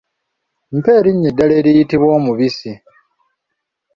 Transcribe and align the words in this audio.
Mpa 0.75 0.91
erinnya 0.99 1.27
eddala 1.31 1.53
eriyitibwa 1.59 2.11
omubisi? 2.19 2.71